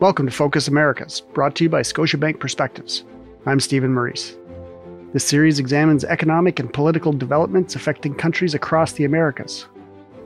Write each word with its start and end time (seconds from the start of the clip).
Welcome 0.00 0.26
to 0.26 0.32
Focus 0.32 0.66
Americas, 0.66 1.20
brought 1.20 1.54
to 1.54 1.64
you 1.64 1.70
by 1.70 1.82
Scotiabank 1.82 2.40
Perspectives. 2.40 3.04
I'm 3.46 3.60
Stephen 3.60 3.94
Meurice. 3.94 4.36
This 5.12 5.24
series 5.24 5.60
examines 5.60 6.04
economic 6.04 6.58
and 6.58 6.72
political 6.72 7.12
developments 7.12 7.76
affecting 7.76 8.12
countries 8.12 8.54
across 8.54 8.92
the 8.92 9.04
Americas. 9.04 9.66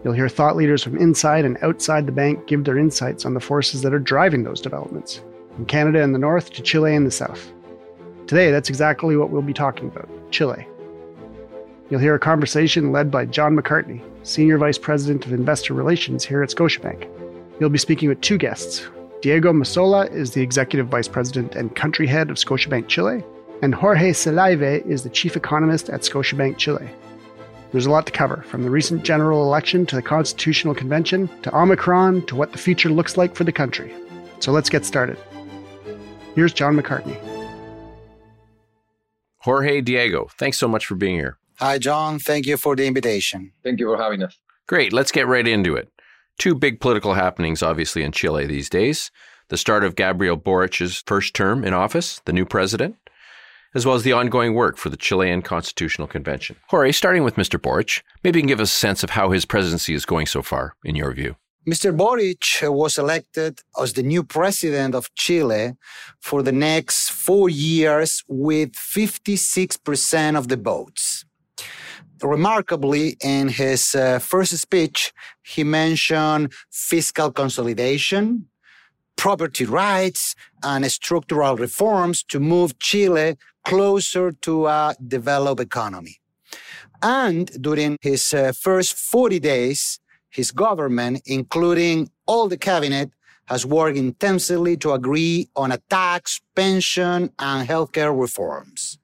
You'll 0.02 0.14
hear 0.14 0.28
thought 0.28 0.56
leaders 0.56 0.82
from 0.82 0.96
inside 0.96 1.44
and 1.44 1.58
outside 1.62 2.06
the 2.06 2.12
bank 2.12 2.46
give 2.46 2.64
their 2.64 2.78
insights 2.78 3.26
on 3.26 3.34
the 3.34 3.40
forces 3.40 3.82
that 3.82 3.92
are 3.92 3.98
driving 3.98 4.42
those 4.42 4.62
developments, 4.62 5.20
from 5.54 5.66
Canada 5.66 6.00
in 6.00 6.12
the 6.12 6.18
north 6.18 6.50
to 6.54 6.62
Chile 6.62 6.94
in 6.94 7.04
the 7.04 7.10
south. 7.10 7.52
Today, 8.26 8.50
that's 8.50 8.70
exactly 8.70 9.18
what 9.18 9.28
we'll 9.28 9.42
be 9.42 9.52
talking 9.52 9.88
about 9.88 10.08
Chile. 10.30 10.66
You'll 11.90 12.00
hear 12.00 12.14
a 12.14 12.18
conversation 12.18 12.90
led 12.90 13.10
by 13.10 13.26
John 13.26 13.54
McCartney, 13.54 14.02
Senior 14.22 14.56
Vice 14.56 14.78
President 14.78 15.26
of 15.26 15.34
Investor 15.34 15.74
Relations 15.74 16.24
here 16.24 16.42
at 16.42 16.48
Scotiabank. 16.48 17.06
You'll 17.60 17.68
be 17.68 17.78
speaking 17.78 18.08
with 18.08 18.22
two 18.22 18.38
guests. 18.38 18.88
Diego 19.20 19.52
Masola 19.52 20.08
is 20.12 20.30
the 20.30 20.42
Executive 20.42 20.86
Vice 20.86 21.08
President 21.08 21.56
and 21.56 21.74
Country 21.74 22.06
Head 22.06 22.30
of 22.30 22.36
Scotiabank 22.36 22.86
Chile, 22.86 23.24
and 23.62 23.74
Jorge 23.74 24.10
Selaive 24.10 24.86
is 24.86 25.02
the 25.02 25.10
Chief 25.10 25.36
Economist 25.36 25.90
at 25.90 26.02
Scotiabank 26.02 26.56
Chile. 26.56 26.88
There's 27.72 27.86
a 27.86 27.90
lot 27.90 28.06
to 28.06 28.12
cover, 28.12 28.42
from 28.42 28.62
the 28.62 28.70
recent 28.70 29.02
general 29.02 29.42
election 29.42 29.86
to 29.86 29.96
the 29.96 30.02
Constitutional 30.02 30.72
Convention 30.72 31.28
to 31.42 31.56
Omicron 31.56 32.26
to 32.26 32.36
what 32.36 32.52
the 32.52 32.58
future 32.58 32.90
looks 32.90 33.16
like 33.16 33.34
for 33.34 33.42
the 33.42 33.50
country. 33.50 33.92
So 34.38 34.52
let's 34.52 34.70
get 34.70 34.84
started. 34.84 35.18
Here's 36.36 36.52
John 36.52 36.76
McCartney. 36.76 37.18
Jorge 39.38 39.80
Diego, 39.80 40.28
thanks 40.38 40.58
so 40.58 40.68
much 40.68 40.86
for 40.86 40.94
being 40.94 41.16
here. 41.16 41.38
Hi, 41.56 41.78
John. 41.78 42.20
Thank 42.20 42.46
you 42.46 42.56
for 42.56 42.76
the 42.76 42.86
invitation. 42.86 43.50
Thank 43.64 43.80
you 43.80 43.86
for 43.86 44.00
having 44.00 44.22
us. 44.22 44.38
Great. 44.68 44.92
Let's 44.92 45.10
get 45.10 45.26
right 45.26 45.46
into 45.48 45.74
it. 45.74 45.90
Two 46.38 46.54
big 46.54 46.80
political 46.80 47.14
happenings, 47.14 47.62
obviously, 47.62 48.02
in 48.02 48.12
Chile 48.12 48.46
these 48.46 48.70
days 48.70 49.10
the 49.48 49.56
start 49.56 49.82
of 49.82 49.96
Gabriel 49.96 50.36
Boric's 50.36 51.02
first 51.06 51.34
term 51.34 51.64
in 51.64 51.72
office, 51.72 52.20
the 52.26 52.32
new 52.32 52.44
president, 52.44 52.96
as 53.74 53.86
well 53.86 53.94
as 53.94 54.02
the 54.02 54.12
ongoing 54.12 54.54
work 54.54 54.76
for 54.76 54.90
the 54.90 54.96
Chilean 54.96 55.42
Constitutional 55.42 56.06
Convention. 56.06 56.56
Jorge, 56.68 56.92
starting 56.92 57.24
with 57.24 57.36
Mr. 57.36 57.60
Boric, 57.60 58.02
maybe 58.22 58.38
you 58.38 58.42
can 58.42 58.48
give 58.48 58.60
us 58.60 58.70
a 58.70 58.78
sense 58.78 59.02
of 59.02 59.10
how 59.10 59.30
his 59.30 59.44
presidency 59.44 59.94
is 59.94 60.04
going 60.04 60.26
so 60.26 60.42
far, 60.42 60.74
in 60.84 60.96
your 60.96 61.12
view. 61.12 61.36
Mr. 61.66 61.94
Boric 61.94 62.60
was 62.62 62.96
elected 62.96 63.60
as 63.80 63.92
the 63.92 64.02
new 64.02 64.22
president 64.22 64.94
of 64.94 65.14
Chile 65.14 65.76
for 66.20 66.42
the 66.42 66.52
next 66.52 67.10
four 67.10 67.50
years 67.50 68.24
with 68.28 68.72
56% 68.72 70.36
of 70.36 70.48
the 70.48 70.56
votes. 70.56 71.24
Remarkably, 72.22 73.16
in 73.22 73.48
his 73.48 73.94
uh, 73.94 74.18
first 74.18 74.56
speech, 74.56 75.12
he 75.42 75.64
mentioned 75.64 76.52
fiscal 76.70 77.30
consolidation, 77.30 78.48
property 79.16 79.64
rights, 79.64 80.34
and 80.62 80.90
structural 80.90 81.56
reforms 81.56 82.22
to 82.24 82.40
move 82.40 82.78
Chile 82.78 83.36
closer 83.64 84.32
to 84.32 84.66
a 84.66 84.94
developed 85.06 85.60
economy. 85.60 86.20
And 87.02 87.46
during 87.62 87.96
his 88.00 88.34
uh, 88.34 88.52
first 88.52 88.96
40 88.96 89.38
days, 89.38 90.00
his 90.30 90.50
government, 90.50 91.22
including 91.26 92.10
all 92.26 92.48
the 92.48 92.56
cabinet, 92.56 93.10
has 93.46 93.64
worked 93.64 93.96
intensively 93.96 94.76
to 94.76 94.92
agree 94.92 95.48
on 95.56 95.72
a 95.72 95.78
tax, 95.88 96.40
pension, 96.54 97.30
and 97.38 97.68
healthcare 97.68 98.18
reforms. 98.18 98.98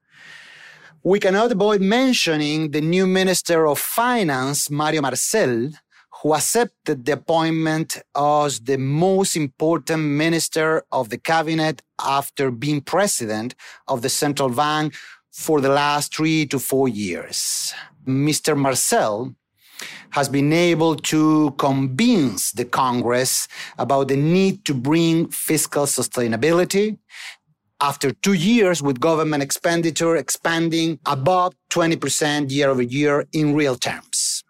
We 1.06 1.20
cannot 1.20 1.52
avoid 1.52 1.82
mentioning 1.82 2.70
the 2.70 2.80
new 2.80 3.06
Minister 3.06 3.66
of 3.66 3.78
Finance, 3.78 4.70
Mario 4.70 5.02
Marcel, 5.02 5.68
who 6.22 6.32
accepted 6.32 7.04
the 7.04 7.12
appointment 7.12 8.00
as 8.16 8.58
the 8.60 8.78
most 8.78 9.36
important 9.36 10.02
minister 10.02 10.82
of 10.90 11.10
the 11.10 11.18
cabinet 11.18 11.82
after 12.02 12.50
being 12.50 12.80
president 12.80 13.54
of 13.86 14.00
the 14.00 14.08
central 14.08 14.48
bank 14.48 14.94
for 15.30 15.60
the 15.60 15.68
last 15.68 16.16
three 16.16 16.46
to 16.46 16.58
four 16.58 16.88
years. 16.88 17.74
Mr. 18.06 18.56
Marcel 18.56 19.34
has 20.08 20.30
been 20.30 20.54
able 20.54 20.96
to 20.96 21.50
convince 21.58 22.52
the 22.52 22.64
Congress 22.64 23.46
about 23.76 24.08
the 24.08 24.16
need 24.16 24.64
to 24.64 24.72
bring 24.72 25.28
fiscal 25.28 25.84
sustainability 25.84 26.96
after 27.84 28.12
two 28.12 28.32
years 28.32 28.82
with 28.82 28.98
government 28.98 29.42
expenditure 29.42 30.16
expanding 30.16 30.98
above 31.04 31.54
20% 31.68 32.50
year 32.50 32.70
over 32.70 32.80
year 32.80 33.26
in 33.34 33.54
real 33.54 33.76
terms. 33.76 34.42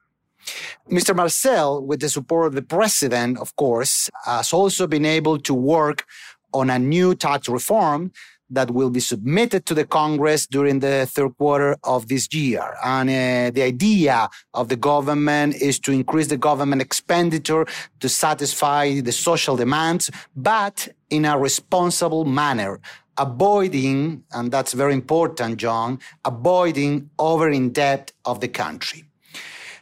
Mr. 0.88 1.16
Marcel, 1.16 1.84
with 1.84 1.98
the 2.00 2.08
support 2.08 2.46
of 2.46 2.54
the 2.54 2.62
president, 2.62 3.32
of 3.38 3.56
course, 3.56 4.08
has 4.24 4.52
also 4.52 4.86
been 4.86 5.04
able 5.04 5.36
to 5.38 5.52
work 5.52 6.04
on 6.52 6.70
a 6.70 6.78
new 6.78 7.12
tax 7.12 7.48
reform 7.48 8.12
that 8.50 8.70
will 8.70 8.90
be 8.90 9.00
submitted 9.00 9.66
to 9.66 9.74
the 9.74 9.84
Congress 9.84 10.46
during 10.46 10.78
the 10.78 11.06
third 11.06 11.36
quarter 11.36 11.76
of 11.82 12.06
this 12.06 12.32
year. 12.32 12.76
And 12.84 13.08
uh, 13.08 13.50
the 13.50 13.62
idea 13.62 14.28
of 14.52 14.68
the 14.68 14.76
government 14.76 15.56
is 15.56 15.80
to 15.80 15.92
increase 15.92 16.28
the 16.28 16.36
government 16.36 16.82
expenditure 16.82 17.66
to 18.00 18.08
satisfy 18.08 19.00
the 19.00 19.12
social 19.12 19.56
demands, 19.56 20.10
but 20.36 20.88
in 21.10 21.24
a 21.24 21.38
responsible 21.38 22.24
manner, 22.24 22.80
avoiding, 23.18 24.24
and 24.32 24.50
that's 24.50 24.72
very 24.72 24.92
important, 24.92 25.56
John, 25.58 25.98
avoiding 26.24 27.10
over 27.18 27.50
in 27.50 27.70
debt 27.70 28.12
of 28.24 28.40
the 28.40 28.48
country. 28.48 29.04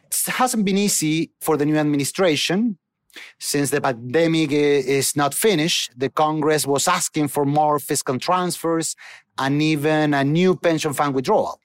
It 0.05 0.31
hasn't 0.31 0.65
been 0.65 0.77
easy 0.77 1.31
for 1.41 1.57
the 1.57 1.65
new 1.65 1.77
administration. 1.77 2.77
Since 3.39 3.69
the 3.71 3.81
pandemic 3.81 4.51
is 4.51 5.15
not 5.15 5.33
finished, 5.33 5.91
the 5.97 6.09
Congress 6.09 6.65
was 6.65 6.87
asking 6.87 7.27
for 7.27 7.45
more 7.45 7.79
fiscal 7.79 8.17
transfers 8.17 8.95
and 9.37 9.61
even 9.61 10.13
a 10.13 10.23
new 10.23 10.55
pension 10.55 10.93
fund 10.93 11.13
withdrawal. 11.13 11.59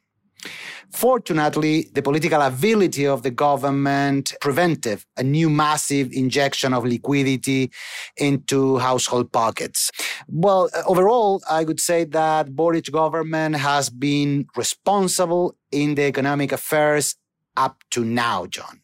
Fortunately, 0.93 1.88
the 1.93 2.03
political 2.03 2.41
ability 2.41 3.06
of 3.06 3.22
the 3.22 3.31
government 3.31 4.34
prevented 4.41 5.04
a 5.16 5.22
new 5.22 5.50
massive 5.50 6.10
injection 6.12 6.72
of 6.72 6.84
liquidity 6.84 7.71
into 8.16 8.78
household 8.78 9.31
pockets. 9.32 9.91
Well, 10.28 10.71
uh, 10.75 10.82
overall, 10.87 11.43
I 11.49 11.65
would 11.65 11.81
say 11.81 12.04
that 12.04 12.54
Boric 12.56 12.91
government 12.91 13.56
has 13.56 13.91
been 13.91 14.47
responsible 14.56 15.56
in 15.71 15.94
the 15.94 16.04
economic 16.04 16.53
affairs 16.53 17.16
up 17.56 17.82
to 17.91 18.05
now, 18.05 18.47
John. 18.47 18.81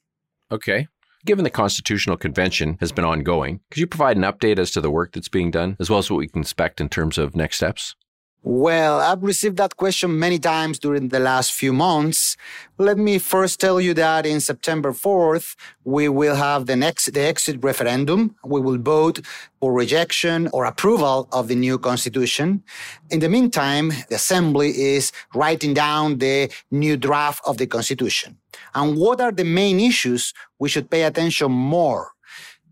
Okay. 0.51 0.89
Given 1.25 1.45
the 1.45 1.51
Constitutional 1.51 2.19
Convention 2.19 2.77
has 2.81 2.93
been 2.93 3.05
ongoing, 3.07 3.61
could 3.71 3.81
you 3.81 3.87
provide 3.87 4.19
an 4.19 4.25
update 4.25 4.59
as 4.59 4.71
to 4.73 4.83
the 4.83 4.91
work 4.91 5.13
that's 5.13 5.31
being 5.31 5.51
done, 5.51 5.75
as 5.81 5.89
well 5.89 5.99
as 5.99 6.11
what 6.11 6.19
we 6.19 6.29
can 6.29 6.43
expect 6.43 6.83
in 6.83 6.91
terms 6.91 7.17
of 7.17 7.35
next 7.35 7.57
steps? 7.57 7.95
Well, 8.47 9.01
I've 9.01 9.23
received 9.23 9.57
that 9.57 9.79
question 9.79 10.19
many 10.19 10.39
times 10.39 10.79
during 10.79 11.09
the 11.09 11.19
last 11.19 11.55
few 11.55 11.73
months. 11.73 12.37
Let 12.77 12.99
me 12.99 13.19
first 13.19 13.59
tell 13.59 13.81
you 13.81 13.95
that 13.95 14.27
in 14.27 14.39
September 14.39 14.93
4th, 14.93 15.57
we 15.85 16.11
will 16.11 16.35
have 16.35 16.67
the 16.67 16.77
next, 16.77 17.11
the 17.15 17.23
exit 17.23 17.65
referendum. 17.65 18.37
We 18.45 18.61
will 18.61 18.77
vote 18.77 19.23
for 19.61 19.73
rejection 19.73 20.51
or 20.53 20.67
approval 20.67 21.27
of 21.33 21.49
the 21.49 21.55
new 21.55 21.79
constitution. 21.79 22.63
In 23.09 23.21
the 23.21 23.31
meantime, 23.31 23.89
the 24.11 24.17
assembly 24.17 24.79
is 24.79 25.11
writing 25.35 25.73
down 25.73 26.19
the 26.19 26.53
new 26.71 26.99
draft 26.99 27.41
of 27.47 27.57
the 27.57 27.67
constitution. 27.67 28.37
And 28.75 28.99
what 28.99 29.23
are 29.23 29.33
the 29.33 29.45
main 29.45 29.81
issues 29.81 30.35
we 30.59 30.69
should 30.69 30.91
pay 30.91 31.05
attention 31.05 31.51
more 31.51 32.11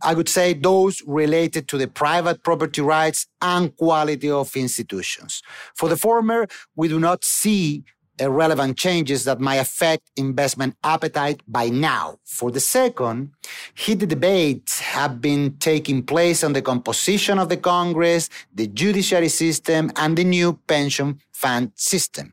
I 0.02 0.14
would 0.14 0.28
say 0.28 0.52
those 0.52 1.02
related 1.06 1.68
to 1.68 1.78
the 1.78 1.88
private 1.88 2.42
property 2.42 2.80
rights 2.80 3.26
and 3.40 3.76
quality 3.76 4.30
of 4.30 4.56
institutions. 4.56 5.42
For 5.76 5.88
the 5.88 5.96
former, 5.96 6.46
we 6.76 6.88
do 6.88 6.98
not 6.98 7.24
see 7.24 7.84
relevant 8.20 8.76
changes 8.76 9.24
that 9.24 9.40
might 9.40 9.56
affect 9.56 10.10
investment 10.16 10.76
appetite 10.84 11.42
by 11.48 11.68
now. 11.68 12.18
For 12.24 12.50
the 12.50 12.60
second, 12.60 13.32
heated 13.74 14.08
debates 14.08 14.80
have 14.80 15.20
been 15.20 15.56
taking 15.58 16.02
place 16.02 16.44
on 16.44 16.52
the 16.52 16.62
composition 16.62 17.38
of 17.38 17.48
the 17.48 17.56
Congress, 17.56 18.28
the 18.54 18.66
judiciary 18.66 19.28
system, 19.28 19.90
and 19.96 20.16
the 20.16 20.24
new 20.24 20.54
pension 20.66 21.20
fund 21.32 21.72
system. 21.74 22.32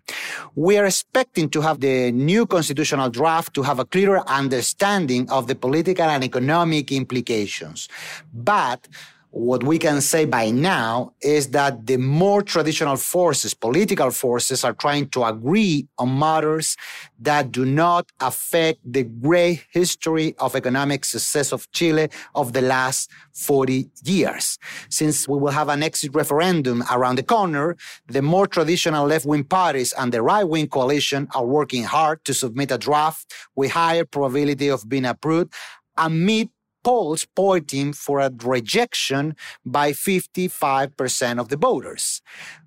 We 0.56 0.78
are 0.78 0.86
expecting 0.86 1.50
to 1.50 1.62
have 1.62 1.80
the 1.80 2.12
new 2.12 2.46
constitutional 2.46 3.10
draft 3.10 3.54
to 3.56 3.64
have 3.64 3.80
a 3.80 3.86
clearer 3.86 4.24
understanding 4.28 5.30
of 5.30 5.48
the 5.48 5.56
political 5.56 6.06
and 6.06 6.24
economic 6.24 6.92
implications. 6.92 7.90
But 8.34 8.88
what 9.32 9.64
we 9.64 9.78
can 9.78 10.02
say 10.02 10.26
by 10.26 10.50
now 10.50 11.14
is 11.22 11.50
that 11.52 11.86
the 11.86 11.98
more 11.98 12.42
traditional 12.42 12.96
forces, 12.96 13.54
political 13.54 14.10
forces, 14.10 14.64
are 14.64 14.74
trying 14.74 15.08
to 15.10 15.24
agree 15.24 15.88
on 16.00 16.18
matters 16.18 16.76
that 17.20 17.52
do 17.52 17.64
not 17.64 18.12
affect 18.20 18.80
the 18.84 19.04
great 19.04 19.66
history 19.72 20.36
of 20.40 20.56
economic 20.56 21.06
success 21.06 21.52
of 21.52 21.72
Chile 21.72 22.10
of 22.34 22.54
the 22.54 22.62
last 22.62 23.12
40 23.34 23.90
years. 24.04 24.58
Since 24.90 25.28
we 25.28 25.38
will 25.38 25.52
have 25.52 25.70
an 25.70 25.84
exit 25.84 26.16
referendum 26.16 26.84
around 26.92 27.18
the 27.18 27.24
corner, 27.24 27.78
the 28.08 28.24
more 28.24 28.48
traditional 28.48 29.06
left-wing 29.06 29.44
parties 29.44 29.94
and 29.94 30.12
the 30.12 30.24
right-wing 30.24 30.70
coalition 30.70 31.28
are 31.36 31.46
working 31.46 31.84
hard 31.84 32.26
to 32.26 32.34
submit 32.34 32.72
a 32.72 32.80
draft 32.80 33.32
with 33.56 33.72
higher 33.72 34.06
probability 34.06 34.70
of 34.70 34.90
being 34.90 35.06
approved 35.06 35.54
amid 35.98 36.50
polls 36.84 37.26
pointing 37.36 37.94
for 37.94 38.20
a 38.20 38.32
rejection 38.44 39.36
by 39.66 39.92
55% 39.92 41.40
of 41.40 41.50
the 41.50 41.58
voters. 41.58 42.22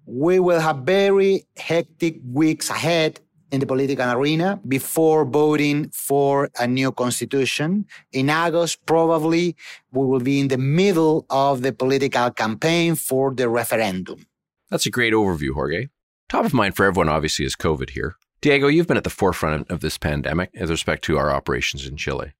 We 0.06 0.38
will 0.40 0.60
have 0.60 0.78
very 0.78 1.44
hectic 1.56 2.18
weeks 2.24 2.70
ahead 2.70 3.20
in 3.52 3.60
the 3.60 3.66
political 3.66 4.10
arena 4.10 4.58
before 4.66 5.24
voting 5.24 5.90
for 5.90 6.50
a 6.58 6.66
new 6.66 6.90
constitution. 6.90 7.84
In 8.10 8.30
August, 8.30 8.84
probably 8.86 9.54
we 9.92 10.06
will 10.06 10.20
be 10.20 10.40
in 10.40 10.48
the 10.48 10.58
middle 10.58 11.26
of 11.28 11.60
the 11.60 11.72
political 11.72 12.30
campaign 12.30 12.94
for 12.94 13.32
the 13.32 13.48
referendum. 13.48 14.26
That's 14.70 14.86
a 14.86 14.90
great 14.90 15.12
overview, 15.12 15.52
Jorge. 15.52 15.88
Top 16.30 16.46
of 16.46 16.54
mind 16.54 16.74
for 16.74 16.86
everyone, 16.86 17.10
obviously, 17.10 17.44
is 17.44 17.54
COVID 17.54 17.90
here. 17.90 18.16
Diego, 18.40 18.66
you've 18.66 18.86
been 18.86 18.96
at 18.96 19.04
the 19.04 19.10
forefront 19.10 19.70
of 19.70 19.80
this 19.80 19.98
pandemic 19.98 20.50
with 20.58 20.70
respect 20.70 21.04
to 21.04 21.18
our 21.18 21.30
operations 21.30 21.86
in 21.86 21.96
Chile. 21.96 22.32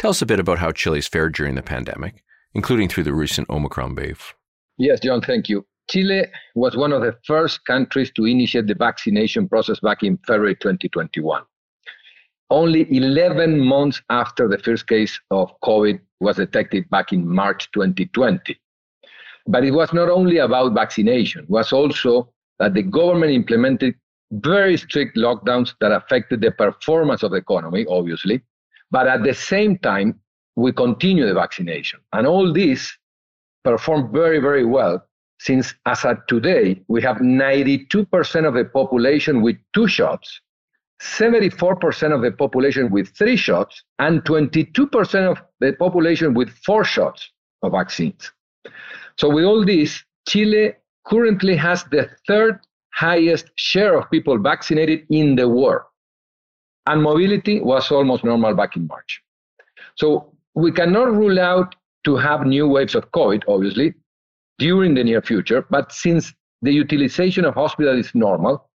Tell 0.00 0.12
us 0.12 0.22
a 0.22 0.26
bit 0.26 0.40
about 0.40 0.58
how 0.58 0.72
Chile's 0.72 1.06
fared 1.06 1.34
during 1.34 1.56
the 1.56 1.62
pandemic, 1.62 2.24
including 2.54 2.88
through 2.88 3.04
the 3.04 3.12
recent 3.12 3.50
Omicron 3.50 3.94
wave. 3.94 4.32
Yes, 4.78 4.98
John, 5.00 5.20
thank 5.20 5.50
you. 5.50 5.66
Chile 5.90 6.24
was 6.54 6.74
one 6.74 6.94
of 6.94 7.02
the 7.02 7.18
first 7.26 7.66
countries 7.66 8.10
to 8.12 8.24
initiate 8.24 8.66
the 8.66 8.74
vaccination 8.74 9.46
process 9.46 9.78
back 9.80 10.02
in 10.02 10.16
February 10.26 10.54
2021. 10.54 11.42
Only 12.48 12.86
11 12.96 13.60
months 13.60 14.00
after 14.08 14.48
the 14.48 14.56
first 14.56 14.86
case 14.86 15.20
of 15.30 15.52
COVID 15.62 16.00
was 16.18 16.36
detected 16.36 16.88
back 16.88 17.12
in 17.12 17.28
March 17.28 17.70
2020. 17.72 18.58
But 19.48 19.64
it 19.64 19.72
was 19.72 19.92
not 19.92 20.08
only 20.08 20.38
about 20.38 20.72
vaccination, 20.72 21.42
it 21.42 21.50
was 21.50 21.74
also 21.74 22.32
that 22.58 22.72
the 22.72 22.82
government 22.82 23.32
implemented 23.32 23.96
very 24.32 24.78
strict 24.78 25.18
lockdowns 25.18 25.74
that 25.82 25.92
affected 25.92 26.40
the 26.40 26.52
performance 26.52 27.22
of 27.22 27.32
the 27.32 27.36
economy, 27.36 27.84
obviously. 27.86 28.40
But 28.90 29.06
at 29.06 29.22
the 29.22 29.34
same 29.34 29.78
time, 29.78 30.20
we 30.56 30.72
continue 30.72 31.26
the 31.26 31.34
vaccination. 31.34 32.00
And 32.12 32.26
all 32.26 32.52
this 32.52 32.96
performed 33.64 34.12
very, 34.12 34.40
very 34.40 34.64
well 34.64 35.02
since 35.40 35.74
as 35.86 36.04
of 36.04 36.18
today, 36.28 36.82
we 36.88 37.00
have 37.00 37.16
92% 37.16 38.46
of 38.46 38.54
the 38.54 38.64
population 38.66 39.40
with 39.40 39.56
two 39.74 39.88
shots, 39.88 40.38
74% 41.00 42.14
of 42.14 42.20
the 42.20 42.30
population 42.30 42.90
with 42.90 43.08
three 43.16 43.36
shots, 43.36 43.82
and 43.98 44.22
22% 44.24 45.30
of 45.30 45.38
the 45.60 45.72
population 45.72 46.34
with 46.34 46.50
four 46.66 46.84
shots 46.84 47.30
of 47.62 47.72
vaccines. 47.72 48.30
So, 49.16 49.30
with 49.30 49.44
all 49.44 49.64
this, 49.64 50.04
Chile 50.28 50.74
currently 51.06 51.56
has 51.56 51.84
the 51.84 52.10
third 52.28 52.60
highest 52.92 53.50
share 53.54 53.96
of 53.98 54.10
people 54.10 54.36
vaccinated 54.38 55.06
in 55.08 55.36
the 55.36 55.48
world. 55.48 55.84
And 56.86 57.02
mobility 57.02 57.60
was 57.60 57.90
almost 57.90 58.24
normal 58.24 58.54
back 58.54 58.76
in 58.76 58.86
March. 58.86 59.22
So, 59.96 60.32
we 60.54 60.72
cannot 60.72 61.12
rule 61.12 61.38
out 61.38 61.74
to 62.04 62.16
have 62.16 62.46
new 62.46 62.66
waves 62.66 62.94
of 62.94 63.10
COVID, 63.12 63.42
obviously, 63.46 63.94
during 64.58 64.94
the 64.94 65.04
near 65.04 65.22
future. 65.22 65.64
But 65.70 65.92
since 65.92 66.32
the 66.62 66.72
utilization 66.72 67.44
of 67.44 67.54
hospital 67.54 67.98
is 67.98 68.14
normal 68.14 68.68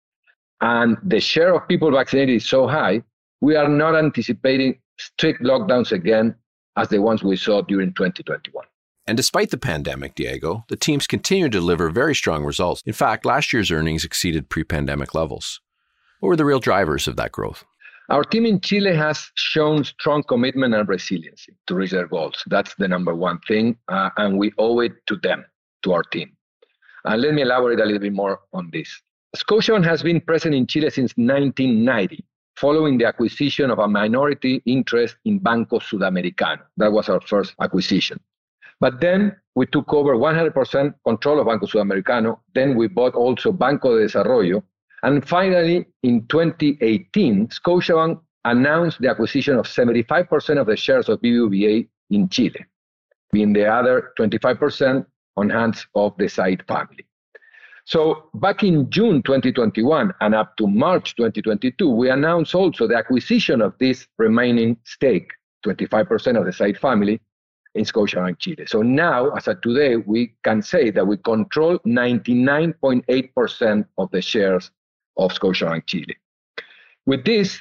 and 0.61 0.97
the 1.03 1.21
share 1.21 1.55
of 1.55 1.67
people 1.69 1.91
vaccinated 1.91 2.37
is 2.37 2.49
so 2.49 2.67
high, 2.67 3.03
we 3.41 3.57
are 3.57 3.69
not 3.69 3.97
anticipating 3.97 4.79
strict 4.99 5.43
lockdowns 5.43 5.93
again 5.93 6.35
as 6.77 6.89
the 6.89 7.01
ones 7.01 7.23
we 7.23 7.37
saw 7.37 7.63
during 7.63 7.93
2021. 7.95 8.65
And 9.07 9.17
despite 9.17 9.51
the 9.51 9.59
pandemic, 9.59 10.15
Diego, 10.15 10.65
the 10.69 10.77
teams 10.77 11.09
continue 11.09 11.47
to 11.47 11.51
deliver 11.51 11.91
very 11.91 12.15
strong 12.15 12.45
results. 12.45 12.83
In 12.87 12.93
fact, 12.93 13.27
last 13.27 13.53
year's 13.53 13.71
earnings 13.71 14.05
exceeded 14.05 14.49
pre 14.49 14.63
pandemic 14.63 15.15
levels. 15.15 15.61
What 16.21 16.29
were 16.29 16.37
the 16.37 16.45
real 16.45 16.61
drivers 16.61 17.09
of 17.09 17.17
that 17.17 17.33
growth? 17.33 17.65
Our 18.13 18.25
team 18.25 18.45
in 18.45 18.61
Chile 18.61 18.95
has 18.95 19.31
shown 19.37 19.85
strong 19.85 20.23
commitment 20.23 20.75
and 20.75 20.87
resiliency 20.87 21.55
to 21.67 21.75
reach 21.75 21.93
their 21.93 22.07
goals. 22.07 22.45
That's 22.47 22.75
the 22.75 22.87
number 22.87 23.15
one 23.15 23.39
thing, 23.49 23.79
uh, 23.89 24.11
and 24.19 24.37
we 24.39 24.53
owe 24.59 24.81
it 24.81 24.93
to 25.07 25.17
them 25.17 25.47
to 25.85 25.95
our 25.95 26.03
team. 26.03 26.37
And 27.07 27.23
let 27.23 27.33
me 27.33 27.41
elaborate 27.41 27.81
a 27.81 27.87
little 27.87 28.01
bit 28.01 28.13
more 28.13 28.41
on 28.53 28.69
this. 28.71 29.01
Scotiabank 29.35 29.87
has 29.87 30.03
been 30.03 30.21
present 30.21 30.55
in 30.55 30.67
Chile 30.67 30.91
since 30.91 31.13
1990, 31.17 32.23
following 32.55 32.99
the 32.99 33.07
acquisition 33.07 33.71
of 33.71 33.79
a 33.79 33.89
minority 33.89 34.63
interest 34.67 35.17
in 35.25 35.39
Banco 35.39 35.79
Sudamericano. 35.79 36.61
That 36.77 36.93
was 36.93 37.09
our 37.09 37.23
first 37.23 37.55
acquisition. 37.63 38.21
But 38.79 39.01
then 39.01 39.35
we 39.55 39.65
took 39.65 39.91
over 39.95 40.17
100% 40.17 40.95
control 41.07 41.41
of 41.41 41.47
Banco 41.47 41.65
Sudamericano. 41.65 42.41
Then 42.55 42.77
we 42.77 42.89
bought 42.89 43.15
also 43.15 43.53
Banco 43.53 43.97
de 43.97 44.03
Desarrollo. 44.03 44.63
And 45.03 45.29
finally, 45.29 45.87
in 46.03 46.27
2018, 46.29 47.49
Scotiabank 47.49 48.21
announced 48.45 49.01
the 49.01 49.09
acquisition 49.09 49.57
of 49.57 49.67
75% 49.67 50.61
of 50.61 50.67
the 50.67 50.77
shares 50.77 51.09
of 51.09 51.21
BBVA 51.21 51.89
in 52.11 52.29
Chile, 52.29 52.65
being 53.33 53.53
the 53.53 53.67
other 53.67 54.13
25% 54.19 55.05
on 55.37 55.51
hands 55.51 55.87
of 55.95 56.17
the 56.19 56.29
Said 56.29 56.65
family. 56.67 57.07
So 57.85 58.31
back 58.35 58.63
in 58.63 58.89
June 58.91 59.23
2021 59.23 60.15
and 60.21 60.35
up 60.37 60.57
to 60.59 60.69
March 60.69 61.17
2022, 61.17 61.91
we 61.91 62.11
announced 62.11 62.55
also 62.55 62.87
the 62.87 62.97
acquisition 62.97 63.61
of 63.61 63.77
this 63.79 64.07
remaining 64.19 64.77
stake, 64.85 65.33
25% 65.67 66.39
of 66.39 66.45
the 66.45 66.53
Said 66.53 66.79
family, 66.79 67.21
in 67.75 67.85
Scotiabank 67.85 68.39
Chile. 68.39 68.67
So 68.67 68.83
now, 68.83 69.31
as 69.31 69.49
of 69.49 69.61
today, 69.63 69.97
we 69.97 70.35
can 70.45 70.63
say 70.63 70.91
that 70.91 71.07
we 71.07 71.17
control 71.17 71.79
99.8% 71.81 73.87
of 73.99 74.11
the 74.11 74.23
shares 74.23 74.71
of 75.17 75.33
Scotia 75.33 75.71
and 75.71 75.87
Chile. 75.87 76.17
With 77.07 77.25
this, 77.25 77.59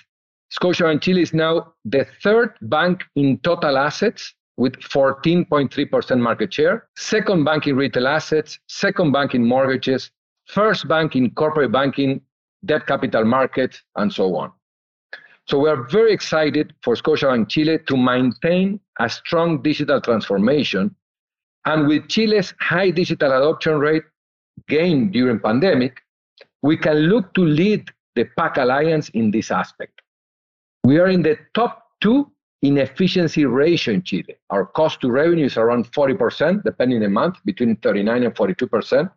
Scotia 0.49 0.87
and 0.87 1.01
Chile 1.01 1.21
is 1.21 1.33
now 1.33 1.73
the 1.85 2.05
third 2.21 2.55
bank 2.61 3.03
in 3.15 3.37
total 3.39 3.77
assets 3.77 4.33
with 4.57 4.73
14.3% 4.73 6.19
market 6.19 6.53
share, 6.53 6.87
second 6.97 7.45
bank 7.45 7.67
in 7.67 7.75
retail 7.75 8.07
assets, 8.07 8.59
second 8.67 9.11
bank 9.11 9.33
in 9.33 9.45
mortgages, 9.45 10.11
first 10.45 10.87
bank 10.87 11.15
in 11.15 11.31
corporate 11.31 11.71
banking, 11.71 12.21
debt 12.65 12.85
capital 12.85 13.25
markets, 13.25 13.81
and 13.95 14.13
so 14.13 14.35
on. 14.35 14.51
So 15.47 15.57
we 15.57 15.69
are 15.69 15.83
very 15.89 16.13
excited 16.13 16.73
for 16.83 16.95
Scotiabank 16.95 17.49
Chile 17.49 17.79
to 17.87 17.97
maintain 17.97 18.79
a 18.99 19.09
strong 19.09 19.61
digital 19.61 19.99
transformation. 19.99 20.95
And 21.65 21.87
with 21.87 22.07
Chile's 22.07 22.53
high 22.59 22.91
digital 22.91 23.31
adoption 23.31 23.79
rate 23.79 24.03
gained 24.67 25.13
during 25.13 25.39
pandemic, 25.39 26.01
we 26.61 26.77
can 26.77 26.95
look 26.95 27.33
to 27.33 27.41
lead 27.43 27.89
the 28.15 28.25
PAC 28.37 28.57
Alliance 28.57 29.09
in 29.09 29.31
this 29.31 29.51
aspect. 29.51 30.01
We 30.83 30.99
are 30.99 31.07
in 31.07 31.21
the 31.21 31.37
top 31.53 31.87
two 32.01 32.31
in 32.61 32.77
efficiency 32.77 33.45
ratio 33.45 33.93
in 33.95 34.03
Chile. 34.03 34.35
Our 34.49 34.65
cost 34.65 35.01
to 35.01 35.11
revenue 35.11 35.45
is 35.45 35.57
around 35.57 35.91
40%, 35.91 36.63
depending 36.63 36.97
on 36.97 37.03
the 37.03 37.09
month, 37.09 37.37
between 37.45 37.75
39 37.77 38.23
and 38.23 38.35
42%. 38.35 39.11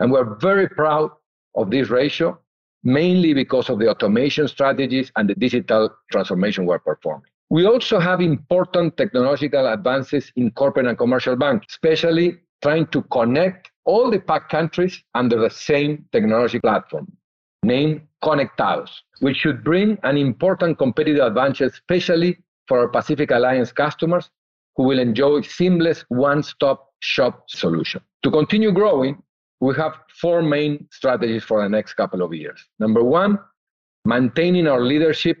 And 0.00 0.12
we're 0.12 0.36
very 0.36 0.68
proud 0.68 1.10
of 1.56 1.70
this 1.70 1.88
ratio, 1.88 2.38
mainly 2.82 3.34
because 3.34 3.68
of 3.68 3.78
the 3.78 3.88
automation 3.88 4.46
strategies 4.48 5.10
and 5.16 5.28
the 5.28 5.34
digital 5.34 5.90
transformation 6.12 6.66
we're 6.66 6.78
performing. 6.78 7.30
We 7.50 7.66
also 7.66 7.98
have 8.00 8.20
important 8.20 8.96
technological 8.96 9.66
advances 9.72 10.32
in 10.36 10.50
corporate 10.52 10.86
and 10.86 10.98
commercial 10.98 11.36
bank, 11.36 11.64
especially 11.68 12.38
trying 12.62 12.86
to 12.88 13.02
connect 13.02 13.70
all 13.84 14.10
the 14.10 14.18
PAC 14.18 14.48
countries 14.48 15.02
under 15.14 15.40
the 15.40 15.50
same 15.50 16.04
technology 16.12 16.58
platform, 16.60 17.10
named 17.62 18.02
Conectados, 18.22 18.90
which 19.20 19.36
should 19.36 19.62
bring 19.62 19.98
an 20.02 20.16
important 20.16 20.78
competitive 20.78 21.26
advantage, 21.26 21.60
especially 21.60 22.38
for 22.66 22.78
our 22.78 22.88
Pacific 22.88 23.30
Alliance 23.30 23.72
customers 23.72 24.30
who 24.76 24.84
will 24.84 24.98
enjoy 24.98 25.40
seamless 25.42 26.04
one-stop 26.08 26.92
shop 27.00 27.44
solution. 27.48 28.00
To 28.22 28.30
continue 28.30 28.72
growing, 28.72 29.22
we 29.60 29.74
have 29.76 29.94
four 30.20 30.42
main 30.42 30.88
strategies 30.90 31.44
for 31.44 31.62
the 31.62 31.68
next 31.68 31.94
couple 31.94 32.22
of 32.22 32.32
years. 32.34 32.60
Number 32.78 33.04
one, 33.04 33.38
maintaining 34.04 34.66
our 34.66 34.80
leadership 34.80 35.38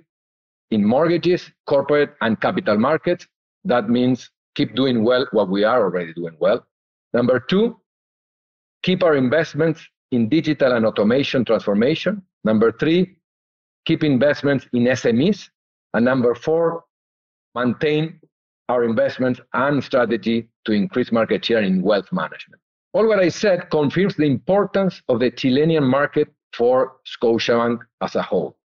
in 0.70 0.84
mortgages, 0.84 1.50
corporate, 1.66 2.14
and 2.20 2.40
capital 2.40 2.78
markets. 2.78 3.26
That 3.64 3.88
means 3.88 4.30
keep 4.54 4.74
doing 4.74 5.04
well 5.04 5.26
what 5.32 5.48
we 5.48 5.64
are 5.64 5.82
already 5.82 6.12
doing 6.14 6.36
well. 6.38 6.66
Number 7.12 7.40
two, 7.40 7.80
keep 8.84 9.02
our 9.02 9.16
investments 9.16 9.80
in 10.12 10.28
digital 10.28 10.72
and 10.72 10.86
automation 10.86 11.44
transformation. 11.44 12.22
Number 12.44 12.70
three, 12.70 13.16
keep 13.86 14.04
investments 14.04 14.68
in 14.72 14.84
SMEs. 14.84 15.48
And 15.94 16.04
number 16.04 16.34
four, 16.34 16.84
maintain 17.54 18.20
our 18.68 18.84
investments 18.84 19.40
and 19.54 19.82
strategy 19.82 20.48
to 20.66 20.72
increase 20.72 21.10
market 21.10 21.44
share 21.44 21.62
in 21.62 21.82
wealth 21.82 22.12
management. 22.12 22.60
All 22.92 23.08
what 23.08 23.18
I 23.18 23.28
said 23.28 23.70
confirms 23.70 24.16
the 24.16 24.24
importance 24.24 25.02
of 25.08 25.18
the 25.18 25.30
Chilean 25.30 25.82
market 25.82 26.28
for 26.52 26.96
Scotiabank 27.06 27.80
as 28.02 28.14
a 28.14 28.22
whole, 28.22 28.56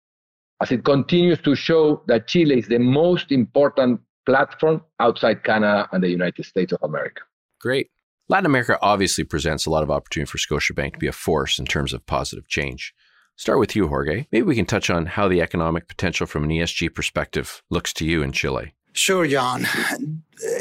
as 0.61 0.71
it 0.71 0.85
continues 0.85 1.41
to 1.43 1.55
show 1.55 2.03
that 2.09 2.27
Chile 2.27 2.59
is 2.59 2.69
the 2.69 2.79
most 2.79 3.33
important 3.33 4.01
platform 4.27 4.83
outside 5.01 5.43
Canada 5.45 5.89
and 5.93 6.03
the 6.03 6.11
United 6.11 6.45
States 6.45 6.73
of 6.73 6.83
America. 6.83 7.23
Great. 7.61 7.91
Latin 8.31 8.45
America 8.45 8.79
obviously 8.83 9.25
presents 9.25 9.65
a 9.65 9.71
lot 9.71 9.83
of 9.83 9.91
opportunity 9.91 10.31
for 10.31 10.37
Scotiabank 10.37 10.93
to 10.93 10.99
be 10.99 11.07
a 11.07 11.13
force 11.13 11.59
in 11.59 11.65
terms 11.65 11.95
of 11.95 12.05
positive 12.05 12.47
change. 12.47 12.95
Start 13.37 13.59
with 13.59 13.75
you, 13.75 13.89
Jorge. 13.89 14.27
Maybe 14.31 14.43
we 14.43 14.55
can 14.55 14.67
touch 14.67 14.91
on 14.91 15.07
how 15.07 15.29
the 15.29 15.41
economic 15.41 15.89
potential 15.89 16.27
from 16.27 16.45
an 16.45 16.51
ESG 16.51 16.95
perspective 16.95 17.63
looks 17.71 17.95
to 17.95 18.05
you 18.05 18.23
in 18.23 18.33
Chile. 18.33 18.75
Sure, 18.99 19.29
John. 19.29 19.65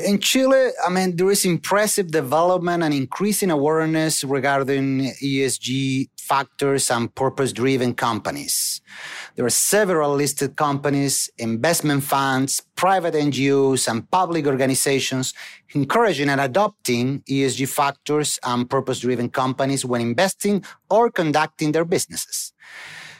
In 0.05 0.19
Chile, 0.19 0.69
I 0.85 0.91
mean, 0.91 1.15
there 1.15 1.31
is 1.31 1.43
impressive 1.43 2.11
development 2.11 2.83
and 2.83 2.93
increasing 2.93 3.49
awareness 3.49 4.23
regarding 4.23 5.11
ESG 5.23 6.09
factors 6.19 6.91
and 6.91 7.13
purpose 7.15 7.51
driven 7.51 7.95
companies. 7.95 8.79
There 9.35 9.45
are 9.45 9.49
several 9.49 10.13
listed 10.13 10.55
companies, 10.55 11.31
investment 11.39 12.03
funds, 12.03 12.61
private 12.75 13.15
NGOs, 13.15 13.87
and 13.87 14.09
public 14.11 14.45
organizations 14.45 15.33
encouraging 15.73 16.29
and 16.29 16.39
adopting 16.39 17.21
ESG 17.21 17.67
factors 17.67 18.39
and 18.43 18.69
purpose 18.69 18.99
driven 18.99 19.29
companies 19.29 19.83
when 19.83 19.99
investing 19.99 20.63
or 20.91 21.09
conducting 21.09 21.71
their 21.71 21.85
businesses. 21.85 22.53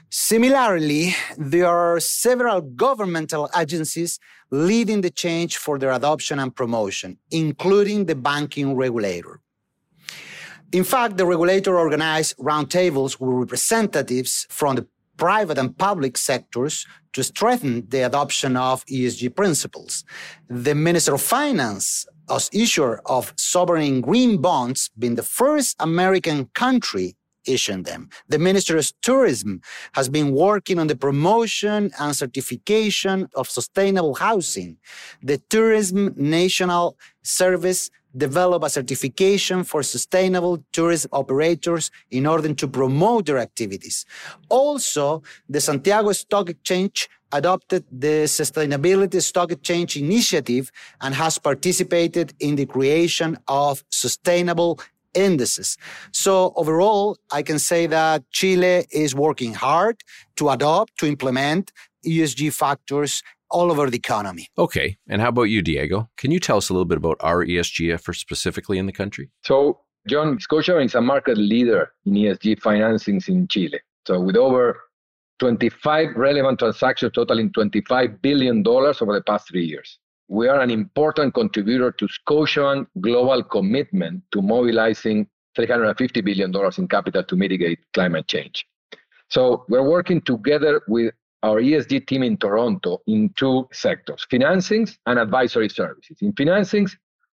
Similarly, 0.10 1.14
there 1.38 1.68
are 1.68 2.00
several 2.00 2.62
governmental 2.62 3.50
agencies 3.58 4.20
leading 4.52 5.02
the 5.02 5.10
change 5.10 5.58
for 5.58 5.78
their 5.78 5.92
adoption 5.92 6.40
and 6.40 6.56
promotion, 6.56 7.18
including 7.32 8.06
the 8.06 8.16
banking 8.16 8.76
regulator. 8.76 9.42
In 10.72 10.86
fact, 10.86 11.18
the 11.18 11.26
regulator 11.26 11.78
organized 11.78 12.38
roundtables 12.38 13.20
with 13.20 13.30
representatives 13.30 14.48
from 14.50 14.76
the 14.76 14.88
private 15.18 15.58
and 15.58 15.78
public 15.78 16.18
sectors 16.18 16.86
to 17.12 17.24
strengthen 17.24 17.88
the 17.90 18.06
adoption 18.06 18.56
of 18.56 18.86
ESG 18.86 19.36
principles. 19.36 20.06
The 20.50 20.76
Minister 20.76 21.16
of 21.16 21.22
Finance, 21.22 22.06
as 22.30 22.50
issuer 22.54 23.02
of 23.08 23.34
sovereign 23.36 24.02
green 24.02 24.38
bonds, 24.38 24.90
being 24.98 25.16
the 25.16 25.24
first 25.24 25.76
American 25.80 26.46
country 26.54 27.16
them. 27.48 28.10
The 28.28 28.40
Ministry 28.40 28.78
of 28.80 28.92
Tourism 29.02 29.62
has 29.94 30.10
been 30.10 30.32
working 30.32 30.80
on 30.80 30.88
the 30.88 30.96
promotion 30.96 31.92
and 32.00 32.16
certification 32.16 33.28
of 33.36 33.50
sustainable 33.50 34.16
housing. 34.16 34.78
The 35.24 35.38
Tourism 35.50 36.14
National 36.18 36.98
Service 37.24 37.90
developed 38.16 38.66
a 38.66 38.70
certification 38.70 39.64
for 39.64 39.84
sustainable 39.84 40.64
tourism 40.72 41.10
operators 41.14 41.92
in 42.10 42.26
order 42.26 42.54
to 42.54 42.68
promote 42.68 43.26
their 43.28 43.38
activities. 43.38 44.06
Also, 44.50 45.22
the 45.48 45.62
Santiago 45.62 46.12
Stock 46.14 46.50
Exchange 46.50 47.10
adopted 47.32 47.84
the 47.92 48.26
Sustainability 48.26 49.22
Stock 49.22 49.52
Exchange 49.52 49.98
Initiative 49.98 50.72
and 51.02 51.14
has 51.14 51.38
participated 51.38 52.34
in 52.40 52.56
the 52.56 52.66
creation 52.66 53.38
of 53.48 53.84
sustainable 53.90 54.80
indices. 55.18 55.78
So 56.12 56.54
overall, 56.56 57.18
I 57.32 57.42
can 57.42 57.60
say 57.60 57.88
that 57.88 58.24
Chile 58.32 58.86
is 58.92 59.16
working 59.16 59.54
hard 59.54 59.98
to 60.38 60.50
adopt, 60.50 60.98
to 61.00 61.08
implement 61.08 61.72
ESG 62.06 62.54
factors 62.54 63.24
all 63.50 63.72
over 63.72 63.90
the 63.90 63.98
economy. 63.98 64.48
Okay. 64.58 64.98
And 65.08 65.22
how 65.22 65.30
about 65.30 65.44
you, 65.44 65.62
Diego? 65.62 66.10
Can 66.18 66.32
you 66.32 66.40
tell 66.40 66.58
us 66.58 66.70
a 66.70 66.74
little 66.74 66.86
bit 66.86 66.98
about 66.98 67.18
our 67.22 67.46
ESG 67.46 67.94
efforts 67.94 68.20
specifically 68.20 68.78
in 68.78 68.86
the 68.86 68.92
country? 68.92 69.30
So, 69.44 69.80
John, 70.08 70.40
Scotia 70.40 70.80
is 70.80 70.96
a 70.96 71.02
market 71.02 71.38
leader 71.38 71.92
in 72.06 72.14
ESG 72.14 72.60
financings 72.60 73.28
in 73.28 73.48
Chile. 73.48 73.80
So, 74.06 74.20
with 74.22 74.38
over 74.38 74.80
25 75.40 76.16
relevant 76.16 76.60
transactions 76.60 77.12
totaling 77.14 77.52
$25 77.52 78.22
billion 78.22 78.66
over 78.68 79.14
the 79.14 79.24
past 79.26 79.48
three 79.50 79.66
years 79.66 80.00
we 80.28 80.48
are 80.48 80.60
an 80.60 80.70
important 80.72 81.34
contributor 81.34 81.92
to 81.92 82.08
Scotiabank 82.08 82.88
global 83.00 83.44
commitment 83.44 84.24
to 84.32 84.42
mobilizing 84.42 85.28
$350 85.58 86.24
billion 86.24 86.54
in 86.78 86.88
capital 86.88 87.24
to 87.24 87.36
mitigate 87.36 87.80
climate 87.94 88.28
change. 88.28 88.68
So 89.30 89.66
we're 89.70 89.88
working 89.88 90.22
together 90.22 90.82
with 90.88 91.14
our 91.44 91.62
ESG 91.62 92.08
team 92.08 92.24
in 92.24 92.38
Toronto 92.38 93.00
in 93.08 93.34
two 93.38 93.68
sectors, 93.72 94.26
financings 94.32 94.98
and 95.06 95.20
advisory 95.20 95.70
services. 95.70 96.18
In 96.22 96.34
financings, 96.34 96.92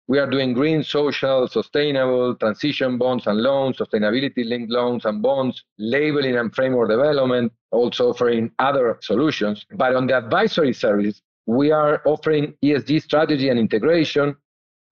we 0.08 0.18
are 0.18 0.28
doing 0.28 0.52
green, 0.52 0.82
social, 0.82 1.48
sustainable, 1.48 2.34
transition 2.34 2.98
bonds 2.98 3.26
and 3.26 3.38
loans, 3.38 3.78
sustainability 3.78 4.44
linked 4.44 4.70
loans 4.70 5.04
and 5.04 5.22
bonds, 5.22 5.64
labeling 5.78 6.36
and 6.36 6.54
framework 6.54 6.90
development, 6.90 7.52
also 7.70 8.10
offering 8.10 8.50
other 8.58 8.98
solutions. 9.00 9.64
But 9.70 9.94
on 9.94 10.06
the 10.08 10.16
advisory 10.16 10.72
services, 10.72 11.22
we 11.46 11.70
are 11.72 12.02
offering 12.04 12.54
ESG 12.64 13.02
strategy 13.02 13.48
and 13.48 13.58
integration, 13.58 14.36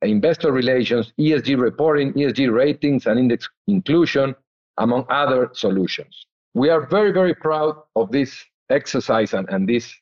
investor 0.03 0.53
relations, 0.53 1.13
ESG 1.19 1.61
reporting, 1.61 2.13
ESG 2.15 2.53
ratings, 2.53 3.07
and 3.07 3.19
index 3.19 3.49
inclusion, 3.69 4.35
among 4.79 5.07
other 5.11 5.51
solutions. 5.53 6.27
We 6.55 6.71
are 6.71 6.87
very, 6.87 7.13
very 7.13 7.35
proud 7.35 7.77
of 7.97 8.11
this 8.11 8.45
exercise 8.71 9.35
and, 9.35 9.49
and 9.51 9.69
this 9.69 9.95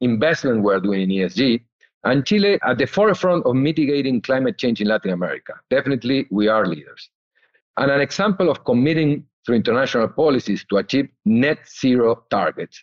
investment 0.00 0.62
we're 0.62 0.80
doing 0.80 1.02
in 1.02 1.10
ESG. 1.10 1.62
And 2.04 2.24
Chile 2.24 2.58
at 2.62 2.78
the 2.78 2.86
forefront 2.86 3.44
of 3.46 3.56
mitigating 3.56 4.20
climate 4.20 4.58
change 4.58 4.80
in 4.80 4.86
Latin 4.86 5.10
America. 5.10 5.54
Definitely, 5.70 6.26
we 6.30 6.46
are 6.46 6.66
leaders. 6.66 7.10
And 7.78 7.90
an 7.90 8.00
example 8.00 8.48
of 8.48 8.64
committing 8.64 9.26
through 9.44 9.56
international 9.56 10.08
policies 10.08 10.64
to 10.70 10.76
achieve 10.76 11.08
net 11.24 11.58
zero 11.68 12.24
targets 12.30 12.82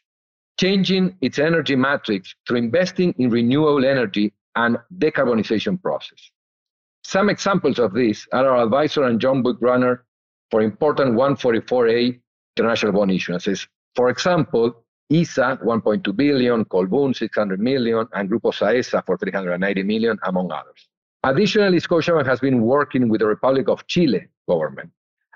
changing 0.59 1.15
its 1.21 1.39
energy 1.39 1.75
matrix 1.75 2.35
through 2.47 2.57
investing 2.57 3.13
in 3.17 3.29
renewable 3.29 3.85
energy 3.85 4.33
and 4.55 4.77
decarbonization 4.97 5.81
process. 5.81 6.31
Some 7.03 7.29
examples 7.29 7.79
of 7.79 7.93
this 7.93 8.27
are 8.31 8.47
our 8.47 8.63
advisor 8.63 9.03
and 9.03 9.19
joint 9.19 9.43
book 9.43 9.57
runner 9.61 10.05
for 10.51 10.61
important 10.61 11.15
144A 11.15 12.19
international 12.57 12.93
bond 12.93 13.11
issuances. 13.11 13.67
For 13.95 14.09
example, 14.09 14.83
ISA 15.09 15.59
1.2 15.63 16.15
billion, 16.15 16.65
Colbún 16.65 17.15
600 17.15 17.59
million, 17.59 18.07
and 18.13 18.29
Grupo 18.29 18.53
Saesa 18.53 19.05
for 19.05 19.17
390 19.17 19.83
million, 19.83 20.17
among 20.23 20.51
others. 20.51 20.87
Additionally, 21.23 21.79
Scotiabank 21.79 22.25
has 22.25 22.39
been 22.39 22.61
working 22.61 23.09
with 23.09 23.19
the 23.19 23.27
Republic 23.27 23.67
of 23.67 23.85
Chile 23.87 24.27
government, 24.47 24.91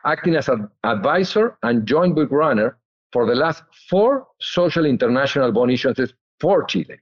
acting 0.06 0.36
as 0.36 0.50
an 0.50 0.70
advisor 0.84 1.58
and 1.64 1.86
joint 1.86 2.16
book 2.16 2.32
runner 2.32 2.78
for 3.12 3.26
the 3.26 3.36
last 3.36 3.64
four 3.90 4.28
social 4.40 4.86
international 4.86 5.52
bond 5.52 5.72
issuances 5.72 6.14
for 6.40 6.64
Chile, 6.64 7.00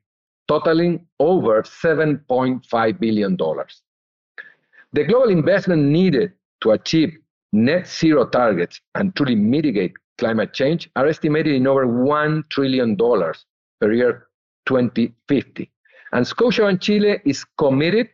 totaling 0.48 1.06
over 1.20 1.64
$7.5 1.64 3.00
billion. 3.00 3.38
The 3.38 5.04
global 5.04 5.30
investment 5.30 5.84
needed 5.84 6.34
to 6.62 6.72
achieve 6.72 7.18
net 7.52 7.88
zero 7.88 8.26
targets 8.28 8.80
and 8.96 9.16
truly 9.16 9.36
mitigate 9.36 9.94
climate 10.18 10.54
change 10.54 10.90
are 10.96 11.08
estimated 11.08 11.54
in 11.56 11.68
over 11.68 11.86
$1 11.86 12.50
trillion 12.50 12.96
per 12.98 13.92
year 13.92 14.28
2050. 14.66 15.72
And 16.14 16.26
Scotiabank 16.26 16.82
Chile 16.82 17.20
is 17.26 17.46
committed 17.58 18.10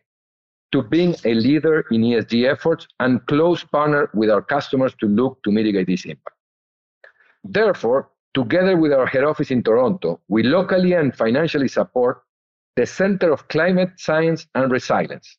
to 0.72 0.82
being 0.82 1.16
a 1.26 1.34
leader 1.34 1.86
in 1.92 2.02
ESG 2.02 2.50
efforts 2.50 2.88
and 3.00 3.26
close 3.28 3.64
partner 3.64 4.10
with 4.14 4.30
our 4.30 4.42
customers 4.42 4.94
to 5.00 5.08
look 5.08 5.44
to 5.44 5.52
mitigate 5.52 5.88
this 5.88 6.06
impact. 6.06 6.36
Therefore, 7.44 8.10
together 8.34 8.78
with 8.78 8.94
our 8.94 9.06
head 9.06 9.24
office 9.24 9.52
in 9.52 9.64
Toronto, 9.64 10.22
we 10.28 10.44
locally 10.44 10.94
and 10.94 11.16
financially 11.16 11.68
support 11.68 12.24
the 12.76 12.86
Center 12.86 13.32
of 13.32 13.48
Climate 13.48 13.92
Science 13.98 14.48
and 14.56 14.72
Resilience 14.72 15.38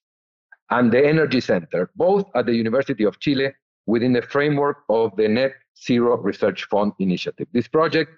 and 0.71 0.93
the 0.93 1.07
Energy 1.07 1.41
Center, 1.41 1.91
both 1.97 2.29
at 2.35 2.47
the 2.47 2.55
University 2.55 3.05
of 3.05 3.19
Chile 3.21 3.53
within 3.87 4.13
the 4.13 4.23
framework 4.23 4.79
of 4.89 5.15
the 5.17 5.29
Net 5.29 5.53
Zero 5.83 6.17
Research 6.17 6.65
Fund 6.65 6.93
initiative. 6.99 7.47
This 7.53 7.69
project, 7.69 8.11